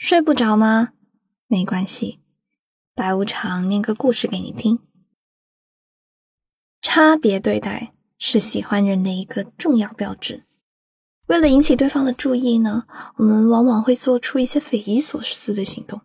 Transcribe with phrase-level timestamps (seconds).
[0.00, 0.92] 睡不着吗？
[1.48, 2.20] 没关系，
[2.94, 4.78] 白无常念个故事给你听。
[6.80, 10.44] 差别对待是喜欢人的一个重要标志。
[11.26, 16.00] 为了引起对方的注意呢，我们往往会做出一些匪夷所思的行动，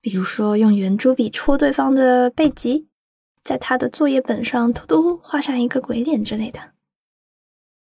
[0.00, 2.88] 比如说用圆珠笔戳对方的背脊，
[3.42, 6.72] 在他的作业本上偷偷画上一个鬼脸之类的。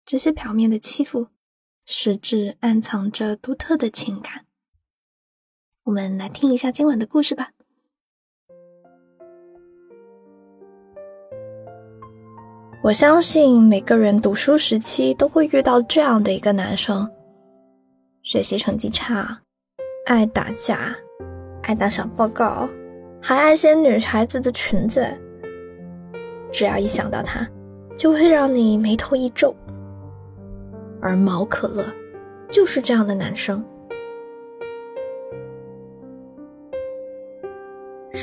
[0.05, 1.27] 这些表面的欺负，
[1.85, 4.44] 实质暗藏着独特的情感。
[5.85, 7.51] 我们来听一下今晚的故事吧。
[12.81, 17.07] 我相信每个人读书时期都会遇到这样的一个男生：
[18.23, 19.39] 学习成绩差，
[20.07, 20.95] 爱打架，
[21.61, 22.67] 爱打小报告，
[23.21, 25.07] 还爱掀女孩子的裙子。
[26.51, 27.47] 只要一想到他，
[27.95, 29.55] 就会让你眉头一皱。
[30.99, 31.85] 而毛可乐
[32.49, 33.63] 就是这样的男生。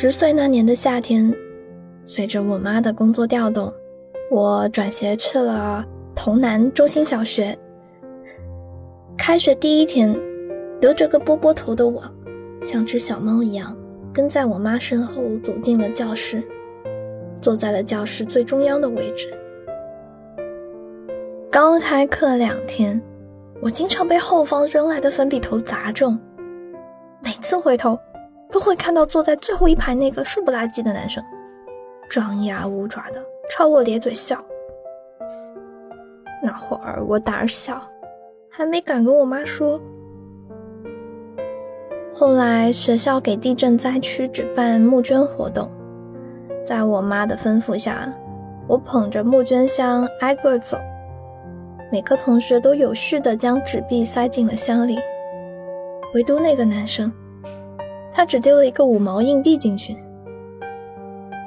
[0.03, 1.33] 十岁那年的夏天，
[2.05, 3.73] 随着我妈的工作调动，
[4.33, 5.87] 我转学去了
[6.17, 7.57] 潼南中心小学。
[9.17, 10.13] 开学第一天，
[10.81, 12.03] 留着个波波头的我，
[12.61, 13.77] 像只小猫一样
[14.13, 16.43] 跟在我妈身后走进了教室，
[17.41, 19.33] 坐在了教室最中央的位置。
[21.49, 23.01] 刚开课两天，
[23.61, 26.19] 我经常被后方扔来的粉笔头砸中，
[27.23, 27.97] 每次回头。
[28.53, 31.25] 都会看到坐在最后一排那个瘦不拉几的男生，
[32.11, 34.45] 张牙舞爪的朝我咧嘴笑。
[36.45, 37.81] 那会儿我胆小，
[38.51, 39.81] 还没敢跟我妈说。
[42.13, 45.71] 后来学校给地震灾区举办募捐活动，
[46.67, 48.13] 在我妈的吩咐下，
[48.69, 50.77] 我捧着募捐箱挨个走，
[51.91, 54.99] 每个同学都有序的将纸币塞进了箱里，
[56.13, 57.11] 唯独那个男生。
[58.15, 59.97] 他只丢了一个五毛硬币进去。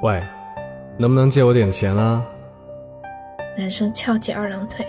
[0.02, 0.22] 喂，
[0.98, 2.24] 能不能借我点钱啊？
[3.56, 4.86] 男生翘起二郎腿，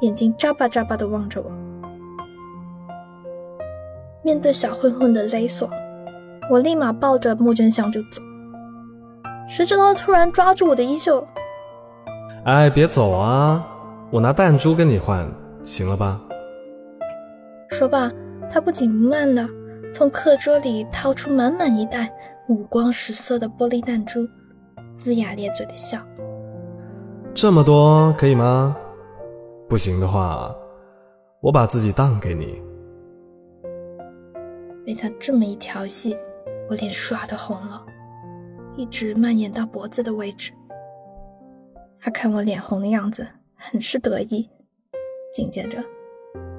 [0.00, 1.50] 眼睛眨巴眨巴的望着我。
[4.22, 5.68] 面对小混混的勒索，
[6.50, 8.20] 我立马抱着募捐箱就走。
[9.48, 11.26] 谁知道他突然抓住我的衣袖。
[12.44, 13.66] 哎，别走啊！
[14.10, 15.26] 我拿弹珠跟你换，
[15.64, 16.20] 行了吧？
[17.70, 18.12] 说罢，
[18.52, 19.48] 他不紧不慢的。
[19.92, 22.10] 从课桌里掏出满满一袋
[22.48, 24.26] 五光十色的玻璃弹珠，
[24.98, 26.00] 龇牙咧嘴的笑。
[27.34, 28.74] 这么多可以吗？
[29.68, 30.54] 不行的话，
[31.40, 32.62] 我把自己当给你。
[34.84, 36.16] 被他这么一调戏，
[36.70, 37.84] 我脸唰的红了，
[38.76, 40.52] 一直蔓延到脖子的位置。
[42.00, 44.48] 他看我脸红的样子，很是得意。
[45.34, 45.78] 紧接着，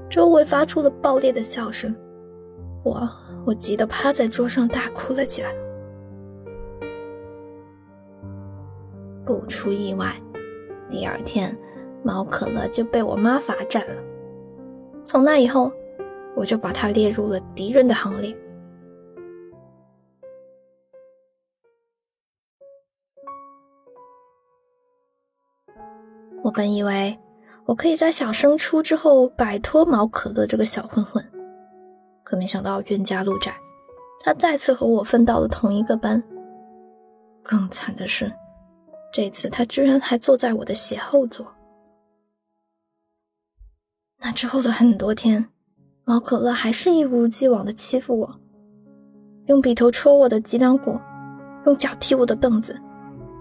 [0.07, 1.95] 周围发出了爆裂的笑声。
[2.83, 3.09] 我
[3.45, 5.53] 我急得趴在桌上大哭了起来。
[9.25, 10.15] 不出意外，
[10.89, 11.57] 第二天
[12.03, 13.95] 毛可乐就被我妈罚站了。
[15.05, 15.71] 从那以后，
[16.35, 18.35] 我就把他列入了敌人的行列。
[26.43, 27.17] 我本以为
[27.65, 31.32] 我可以在小升初之后摆脱毛可乐这个小混混。
[32.23, 33.55] 可没想到冤家路窄，
[34.23, 36.23] 他再次和我分到了同一个班。
[37.43, 38.31] 更惨的是，
[39.11, 41.45] 这次他居然还坐在我的斜后座。
[44.19, 45.49] 那之后的很多天，
[46.05, 48.39] 毛可乐还是一如既往的欺负我，
[49.47, 50.97] 用笔头戳我的脊梁骨，
[51.65, 52.79] 用脚踢我的凳子，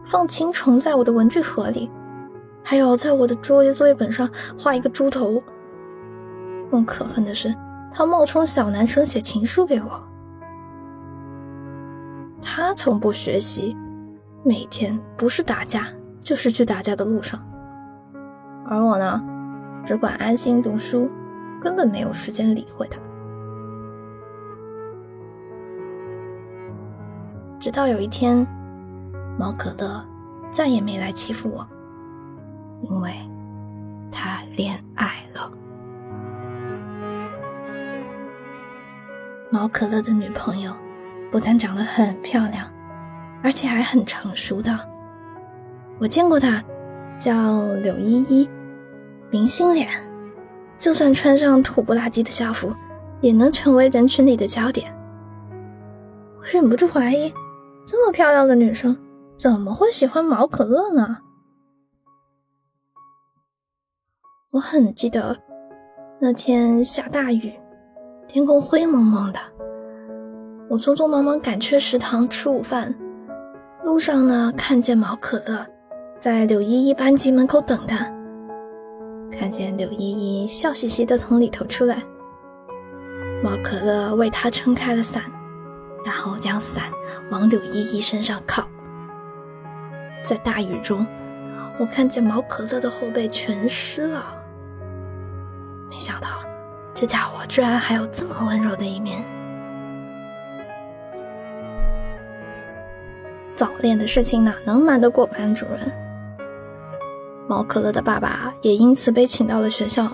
[0.04, 1.88] 放青虫在我的文具盒里，
[2.64, 4.28] 还有在我的作业作业本上
[4.58, 5.40] 画一个猪头。
[6.68, 7.54] 更可恨的是。
[7.94, 10.02] 他冒充小男生写情书给我。
[12.42, 13.76] 他从不学习，
[14.44, 15.86] 每天不是打架
[16.20, 17.40] 就是去打架的路上。
[18.66, 19.22] 而我呢，
[19.86, 21.10] 只管安心读书，
[21.60, 22.98] 根本没有时间理会他。
[27.60, 28.46] 直到有一天，
[29.38, 30.04] 毛可乐
[30.50, 31.68] 再也没来欺负我，
[32.82, 33.14] 因为
[34.10, 35.52] 他恋爱了。
[39.52, 40.74] 毛可乐的女朋友
[41.30, 42.66] 不但长得很漂亮，
[43.42, 44.72] 而且还很成熟的。
[45.98, 46.64] 我见过她，
[47.20, 48.48] 叫柳依依，
[49.30, 49.90] 明星脸，
[50.78, 52.74] 就算穿上土不拉几的校服，
[53.20, 54.90] 也能成为人群里的焦点。
[56.38, 57.30] 我忍不住怀疑，
[57.86, 58.96] 这么漂亮的女生
[59.36, 61.18] 怎么会喜欢毛可乐呢？
[64.50, 65.38] 我很记得
[66.18, 67.52] 那天下大雨。
[68.28, 69.38] 天空灰蒙蒙的，
[70.68, 72.94] 我匆匆忙忙赶去食堂吃午饭，
[73.84, 75.66] 路上呢看见毛可乐
[76.18, 78.10] 在柳依依班级门口等他，
[79.30, 82.02] 看见柳依依笑嘻嘻的从里头出来，
[83.42, 85.22] 毛可乐为他撑开了伞，
[86.06, 86.84] 然后将伞
[87.30, 88.66] 往柳依依身上靠。
[90.24, 91.06] 在大雨中，
[91.78, 94.24] 我看见毛可乐的后背全湿了，
[95.90, 96.28] 没想到
[96.94, 99.22] 这家伙居然还有这么温柔的一面。
[103.56, 105.92] 早恋的事情哪能瞒得过班主任？
[107.48, 110.10] 毛可乐的爸爸也因此被请到了学校。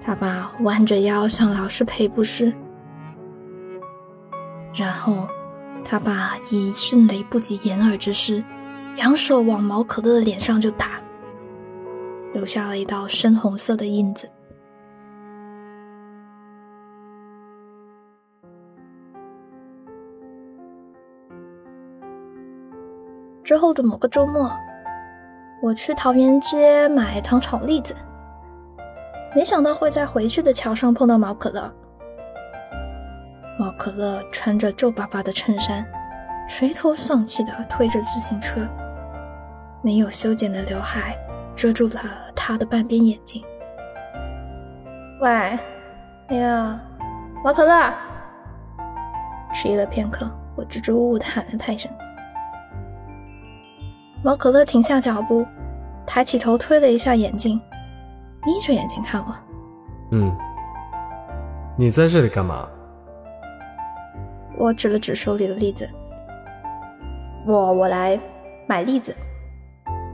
[0.00, 2.52] 他爸弯着腰向老师赔不是，
[4.74, 5.28] 然后
[5.84, 8.42] 他爸以迅雷不及掩耳之势，
[8.96, 11.00] 扬手往毛可乐的脸上就打，
[12.32, 14.30] 留下了一道深红色的印子。
[23.48, 24.52] 之后的某个周末，
[25.62, 27.96] 我去桃园街买糖炒栗子，
[29.34, 31.72] 没想到会在回去的桥上碰到毛可乐。
[33.58, 35.82] 毛可乐穿着皱巴巴的衬衫，
[36.46, 38.68] 垂头丧气地推着自行车，
[39.80, 41.16] 没有修剪的刘海
[41.56, 42.00] 遮住了
[42.36, 43.42] 他的半边眼睛。
[45.22, 45.58] 喂，
[46.28, 46.78] 那个
[47.42, 47.94] 毛可乐！
[49.54, 51.90] 迟疑了片刻，我支支吾吾地喊了他一声。
[54.22, 55.46] 毛可乐停下脚步，
[56.04, 57.60] 抬起头推了一下眼镜，
[58.44, 59.34] 眯着眼睛看我。
[60.10, 60.36] 嗯，
[61.76, 62.68] 你在这里干嘛？
[64.58, 65.88] 我指了指手里的栗子。
[67.46, 68.18] 我我来
[68.66, 69.14] 买栗子。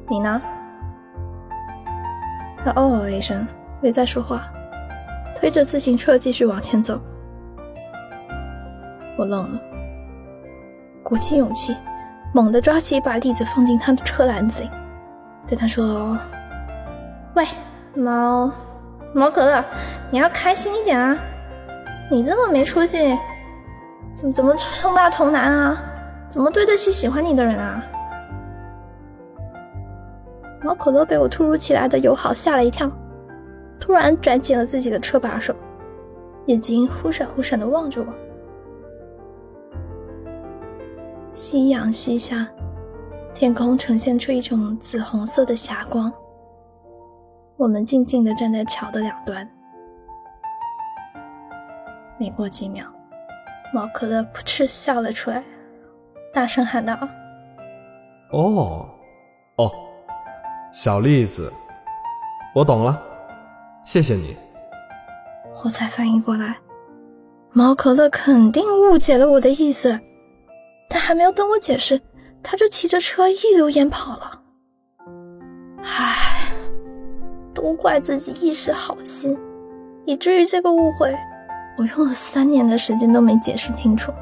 [0.08, 0.40] 你呢？
[2.62, 3.46] 他哦了一声，
[3.80, 4.42] 没再说话，
[5.34, 7.00] 推着自行车继续往前走。
[9.16, 9.60] 我愣了，
[11.02, 11.74] 鼓起勇气。
[12.34, 14.70] 猛地抓起一把栗子，放进他的车篮子里，
[15.46, 16.18] 对他说
[17.36, 17.46] ：“喂，
[17.94, 18.50] 猫，
[19.12, 19.64] 猫可乐，
[20.10, 21.16] 你要开心一点啊！
[22.10, 23.16] 你这么没出息，
[24.12, 25.80] 怎么怎么称霸童男啊？
[26.28, 27.80] 怎么对得起喜欢你的人啊？”
[30.60, 32.90] 猫可乐被我突如其来的友好吓了一跳，
[33.78, 35.54] 突然转紧了自己的车把手，
[36.46, 38.06] 眼睛忽闪忽闪的望着我。
[41.34, 42.46] 夕阳西下，
[43.34, 46.12] 天空呈现出一种紫红色的霞光。
[47.56, 49.44] 我们静静地站在桥的两端。
[52.20, 52.86] 没过几秒，
[53.72, 55.42] 毛可乐扑哧笑了出来，
[56.32, 56.96] 大声喊道
[58.30, 58.88] ：“哦，
[59.56, 59.68] 哦，
[60.72, 61.52] 小栗子，
[62.54, 63.02] 我懂了，
[63.84, 64.36] 谢谢你。”
[65.64, 66.58] 我才反应过来，
[67.50, 69.98] 毛可乐肯定误解了我的意思。
[70.94, 72.00] 他还没有等我解释，
[72.40, 74.42] 他就骑着车一溜烟跑了。
[75.82, 76.52] 唉，
[77.52, 79.36] 都怪自己一时好心，
[80.06, 81.12] 以至于这个误会，
[81.76, 84.12] 我用了三年的时间都没解释清楚。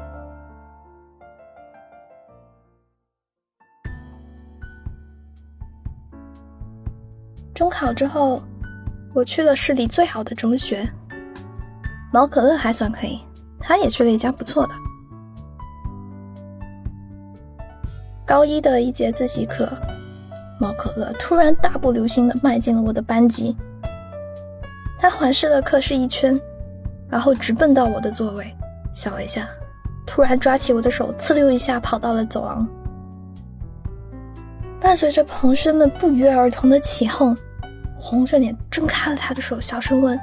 [7.53, 8.41] 中考之后，
[9.13, 10.89] 我去了市里最好的中学。
[12.11, 13.21] 毛可乐还算可以，
[13.59, 14.73] 他也去了一家不错的。
[18.25, 19.67] 高一的一节自习课，
[20.57, 23.55] 毛可乐突然大步流星地迈进了我的班级。
[24.97, 26.39] 他环视了课室一圈，
[27.09, 28.55] 然后直奔到我的座位，
[28.93, 29.49] 笑了一下，
[30.05, 32.65] 突然抓起我的手，呲溜一下跑到了走廊。
[34.79, 37.35] 伴随着同学们不约而同的起哄，
[37.99, 40.17] 红着脸挣开了他的手，小声问：“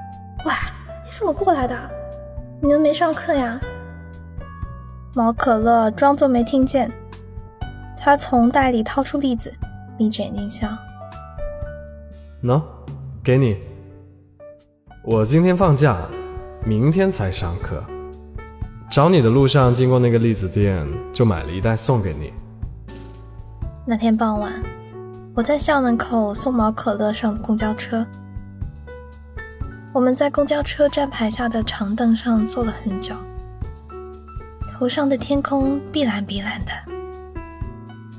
[0.46, 0.52] 喂，
[1.04, 1.76] 你怎么过来的？
[2.62, 3.60] 你们没上课呀？”
[5.14, 6.90] 毛可乐装作没听见。
[8.02, 9.52] 他从袋里掏出栗子，
[9.98, 10.66] 眯着眼睛笑。
[12.42, 12.62] 喏，
[13.22, 13.58] 给你。
[15.04, 15.98] 我今天放假，
[16.64, 17.84] 明天才上课。
[18.90, 22.32] 找你的路上经过那个栗子店，就买了一袋送给你。
[23.86, 24.50] 那天傍晚，
[25.34, 28.06] 我在校门口送毛可乐上公交车。
[29.92, 33.14] 我们在公交车站牌下的长凳上坐了很久，
[34.72, 36.72] 头上的天空碧蓝碧蓝的。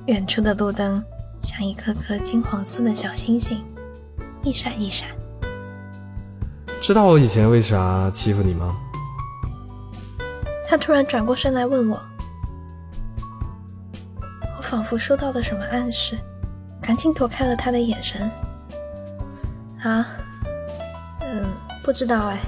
[0.08, 1.04] 远处的路灯
[1.42, 3.64] 像一颗颗金黄色的小星星，
[4.42, 5.10] 一闪一闪。
[6.82, 8.76] 知道我以前为啥欺负你吗？
[10.68, 12.02] 他突然转过身来问我，
[14.58, 16.18] 我仿佛收到了什么暗示，
[16.82, 18.30] 赶紧躲开了他的眼神。
[19.84, 20.08] 啊，
[21.20, 21.46] 嗯，
[21.84, 22.40] 不知道哎。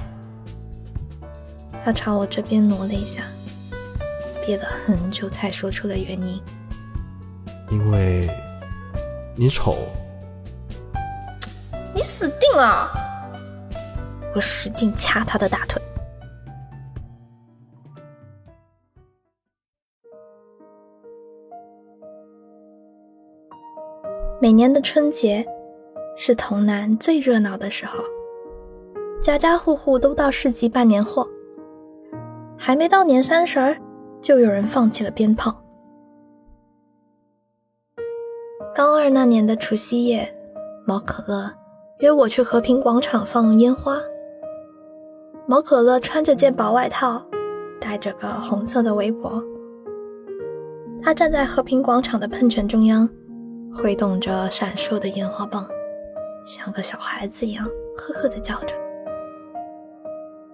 [1.84, 3.22] 他朝我这边挪了一下，
[4.44, 6.42] 憋了很久才说出了原因。
[7.70, 8.28] 因为
[9.36, 9.76] 你丑。
[11.94, 12.90] 你死定了！
[14.34, 15.80] 我使劲掐他的大腿。
[24.40, 25.46] 每年的春节
[26.16, 28.04] 是童南最热闹的时候，
[29.22, 31.26] 家家户户都到市集办年货。
[32.58, 33.76] 还没到年三十儿，
[34.20, 35.63] 就有人放起了鞭炮。
[38.76, 40.28] 高二那年的除夕夜，
[40.84, 41.48] 毛可乐
[41.98, 44.00] 约我去和平广场放烟花。
[45.46, 47.24] 毛可乐穿着件薄外套，
[47.80, 49.40] 戴着个红色的围脖，
[51.00, 53.08] 他站在和平广场的喷泉中央，
[53.72, 55.64] 挥动着闪烁的烟花棒，
[56.44, 57.64] 像个小孩子一样
[57.96, 58.74] 呵呵地叫着：“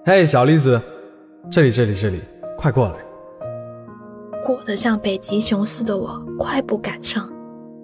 [0.05, 0.79] 嘿，小栗子！”
[1.51, 2.21] 这里，这里，这里，
[2.59, 2.97] 快过来！
[4.45, 7.27] 裹得像北极熊似的我快步赶上，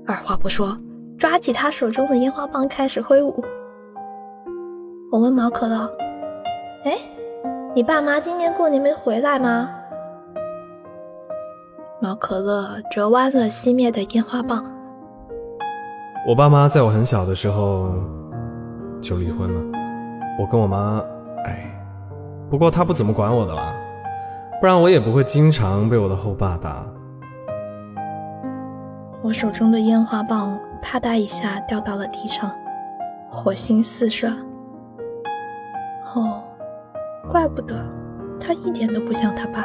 [0.07, 0.79] 二话不说，
[1.19, 3.45] 抓起他手中的烟花棒开始挥舞。
[5.11, 5.91] 我问毛可乐
[6.87, 6.97] ：“哎，
[7.75, 9.69] 你爸妈今年过年没回来吗？”
[12.01, 14.65] 毛可乐折弯了熄灭的烟花棒。
[16.29, 17.93] 我爸妈在我很小的时候
[19.01, 19.61] 就离婚了，
[20.39, 21.03] 我跟我妈，
[21.45, 21.73] 哎。
[22.49, 23.75] 不过他不怎么管我的啦，
[24.61, 26.87] 不然我也不会经常被我的后爸打。
[29.27, 32.49] 我手中的烟花棒啪嗒一下掉到了地上，
[33.29, 34.31] 火星四射。
[36.15, 36.45] 哦，
[37.29, 37.75] 怪不得
[38.41, 39.65] 他一点都不像他爸。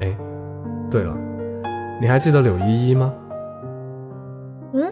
[0.00, 0.16] 哎，
[0.90, 1.14] 对了，
[2.00, 3.12] 你还记得柳依依吗？
[4.72, 4.90] 嗯，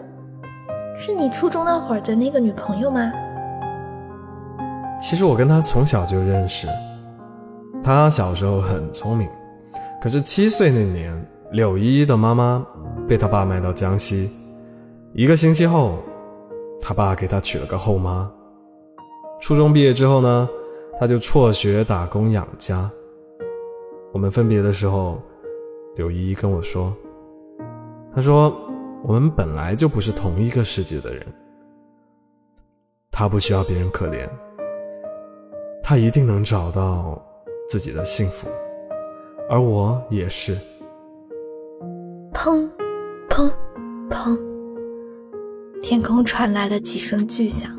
[0.95, 3.11] 是你初中那会儿的那个女朋友吗？
[4.99, 6.67] 其实我跟她从小就认识，
[7.83, 9.27] 她小时候很聪明，
[9.99, 12.63] 可是七岁那年，柳依依的妈妈
[13.07, 14.29] 被他爸卖到江西，
[15.13, 15.99] 一个星期后，
[16.81, 18.31] 他爸给他娶了个后妈。
[19.41, 20.47] 初中毕业之后呢，
[20.99, 22.89] 他就辍学打工养家。
[24.13, 25.21] 我们分别的时候，
[25.95, 26.95] 柳依依跟我说
[28.15, 28.53] ：“他说
[29.03, 31.25] 我们本来就不是同一个世界的人，
[33.09, 34.29] 他不需要别人可怜。”
[35.83, 37.21] 他一定能找到
[37.67, 38.47] 自己的幸福，
[39.49, 40.55] 而我也是。
[42.33, 42.69] 砰，
[43.31, 43.49] 砰，
[44.09, 44.37] 砰！
[45.81, 47.71] 天空传来了几声巨响。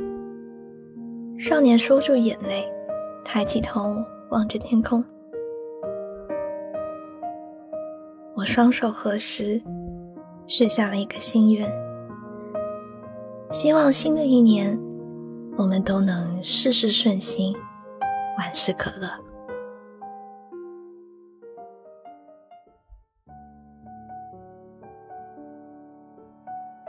[1.38, 2.66] 少年收住眼泪，
[3.22, 3.94] 抬起头
[4.30, 5.04] 望着天空。
[8.34, 9.62] 我双手合十，
[10.46, 11.70] 许下了一个心愿，
[13.50, 14.80] 希望新的一年，
[15.58, 17.54] 我们都能事事顺心。
[18.38, 19.06] 万事可乐。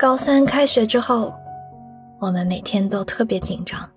[0.04, 1.34] 高三开学之后，
[2.20, 3.90] 我们每天都特别紧张，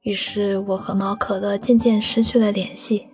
[0.00, 3.08] 于是我和毛可乐渐渐失去了联系。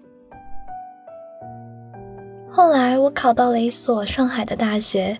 [2.50, 5.18] 后来我考到了一所上海的大学，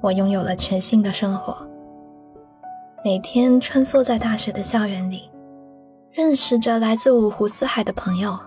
[0.00, 1.54] 我拥有了全新的生活，
[3.04, 5.30] 每天穿梭在大学的校园里。
[6.12, 8.38] 认识着来自五湖四海的朋友，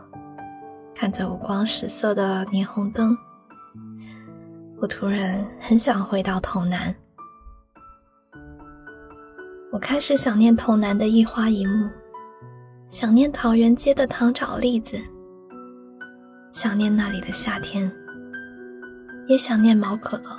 [0.96, 3.16] 看着五光十色的霓虹灯，
[4.82, 6.96] 我突然很想回到童南。
[9.78, 11.88] 我开始想念童南的一花一木，
[12.90, 14.98] 想念桃园街的糖炒栗子，
[16.52, 17.92] 想念那里的夏天，
[19.28, 20.36] 也想念毛可乐。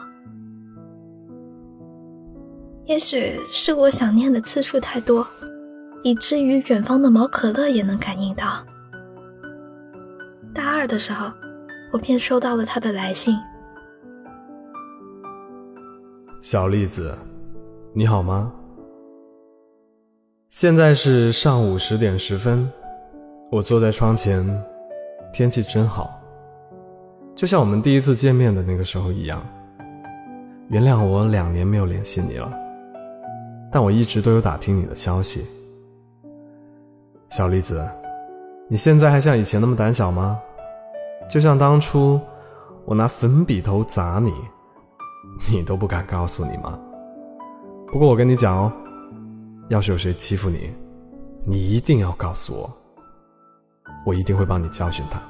[2.87, 5.25] 也许是我想念的次数太多。
[6.03, 8.67] 以至于远方的毛可乐也能感应到。
[10.53, 11.31] 大二的时候，
[11.93, 13.39] 我便收到了他的来信。
[16.43, 17.17] 小栗子，
[17.95, 18.53] 你好吗？
[20.51, 22.67] 现在是上午十点十分，
[23.51, 24.43] 我坐在窗前，
[25.31, 26.11] 天气真好，
[27.37, 29.45] 就像我们第一次见面的那个时候一样。
[30.69, 32.51] 原谅我两年没有联系你了，
[33.71, 35.45] 但我一直都有打听你的消息。
[37.29, 37.87] 小栗子，
[38.69, 40.41] 你现在还像以前那么胆小吗？
[41.29, 42.19] 就像当初
[42.87, 44.33] 我拿粉笔头砸你，
[45.53, 46.79] 你都不敢告诉你吗？
[47.93, 48.73] 不过我跟你讲哦，
[49.69, 50.75] 要是有谁欺负你，
[51.45, 52.71] 你一定要告诉我，
[54.07, 55.21] 我一定会帮你教训他。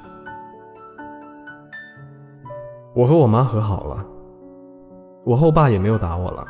[2.95, 4.05] 我和我妈和好了，
[5.25, 6.45] 我后爸也没有打我了，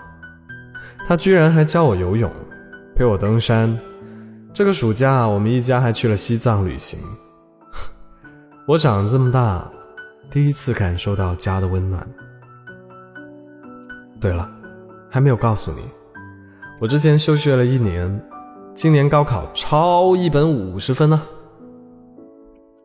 [1.08, 2.31] 他居然还教我游泳，
[2.96, 3.77] 陪我登山。
[4.53, 7.00] 这个暑假，我们一家还去了西藏旅行。
[8.67, 9.67] 我长这么大，
[10.29, 12.08] 第一次感受到家的温暖。
[14.19, 14.50] 对了，
[15.10, 15.81] 还没有告诉你，
[16.81, 18.09] 我之前休学了一年，
[18.74, 21.21] 今年高考超一本五十分呢。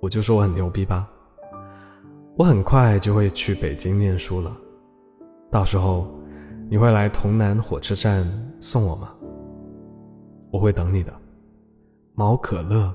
[0.00, 1.08] 我就说我很牛逼吧。
[2.36, 4.50] 我很快就会去北京念书了，
[5.48, 6.12] 到时候
[6.68, 8.26] 你会来潼南火车站
[8.60, 9.10] 送我吗？
[10.50, 11.14] 我会等你的，
[12.14, 12.92] 毛可乐。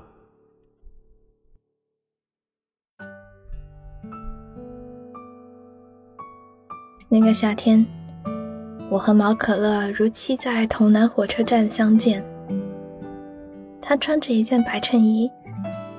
[7.08, 7.86] 那个夏天，
[8.90, 12.24] 我和毛可乐如期在潼南火车站相见。
[13.80, 15.30] 他穿着一件白衬衣，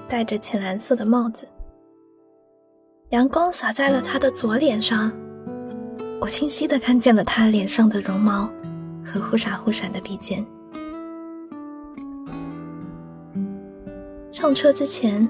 [0.09, 1.47] 戴着浅蓝色的帽子。
[3.11, 5.09] 阳光洒在了他的左脸上，
[6.19, 8.49] 我清晰的看见了他脸上的绒毛
[9.05, 10.45] 和忽闪忽闪的鼻尖。
[14.33, 15.27] 上车之前，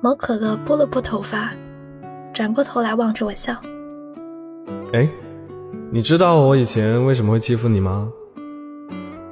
[0.00, 1.52] 毛可乐拨了拨头发，
[2.32, 3.54] 转过头来望着我笑。
[4.94, 5.06] 哎，
[5.90, 8.12] 你知道我以前为什么会欺负你吗？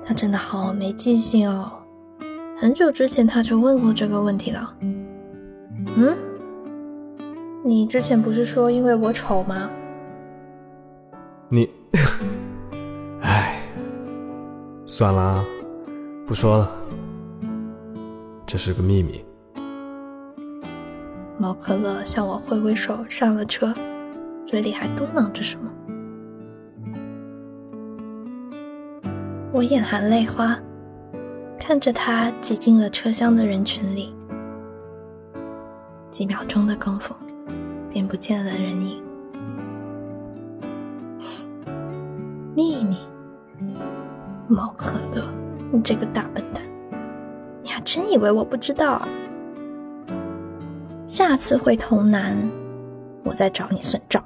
[0.04, 1.70] 他真的好没记性哦，
[2.58, 4.74] 很久之前他就问过这个问题了。
[5.96, 6.16] 嗯？
[7.62, 9.68] 你之前不是说因为我丑吗？
[11.50, 11.68] 你，
[13.20, 13.60] 哎，
[14.86, 15.44] 算了，
[16.26, 16.70] 不说了，
[18.46, 19.22] 这是个秘密。
[21.38, 23.74] 毛可乐向我挥挥手，上了车，
[24.46, 25.70] 嘴里还嘟囔着什么。
[29.56, 30.54] 我眼含泪花，
[31.58, 34.14] 看着他挤进了车厢的人群里，
[36.10, 37.14] 几秒钟的功夫。
[37.90, 39.02] 便不见了人影。
[42.54, 42.98] 秘密，
[44.46, 45.24] 毛可乐，
[45.72, 46.62] 你这个大笨蛋，
[47.62, 49.00] 你还真以为我不知道？
[51.06, 52.36] 下次回潼南，
[53.24, 54.22] 我再找你算账。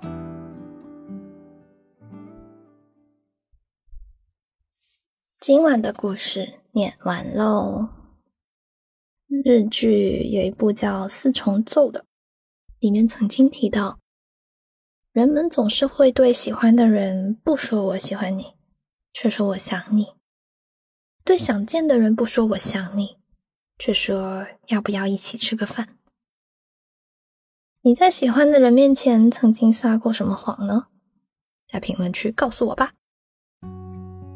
[5.40, 7.88] 今晚的故事念完喽。
[9.26, 12.05] 日剧有一部叫《四重奏》的。
[12.79, 13.98] 里面曾经提到，
[15.12, 18.53] 人们总是会对喜欢的人不说“我喜欢你”，
[19.14, 20.05] 却说“我想你”；
[21.24, 23.16] 对想见的人不说“我想你”，
[23.81, 25.96] 却说“要不要一起吃个饭”。
[27.81, 30.88] 你在喜欢的人面前曾经撒过什么谎呢？
[31.66, 32.92] 在评论区告诉我吧。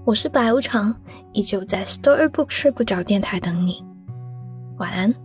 [0.07, 0.95] 我是白无常，
[1.33, 3.83] 依旧在 Storybook 睡不着电台等你。
[4.77, 5.24] 晚安。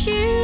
[0.00, 0.39] she